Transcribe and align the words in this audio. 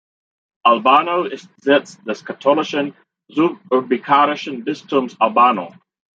Albano 0.65 1.25
ist 1.25 1.47
Sitz 1.57 2.01
des 2.05 2.25
katholischen, 2.25 2.95
suburbikarischen 3.29 4.63
Bistums 4.63 5.15
Albano. 5.21 5.75